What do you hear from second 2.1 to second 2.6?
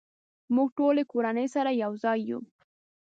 یو